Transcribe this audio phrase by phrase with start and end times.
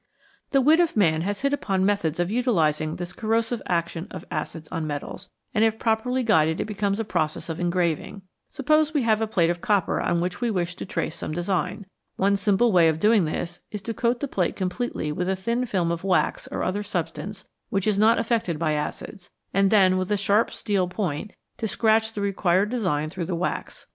[0.49, 4.67] The wit of man has hit upon methods of utilising this corrosive action of acids
[4.71, 8.23] on metals, and if properly guided it becomes a process of engraving.
[8.49, 11.85] Suppose we have a plate of copper on which we wish to trace some design.
[12.15, 15.35] One simple way of doing this is to coat the plate com pletely with a
[15.35, 19.99] thin film of wax or other substance which is not affected by acids, and then
[19.99, 21.29] with a sharp steel point
[21.59, 23.85] to scratch the required design through the wax.